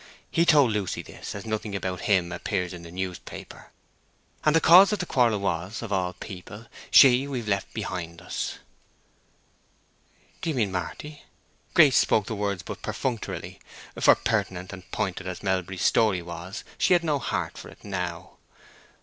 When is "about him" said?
1.75-2.31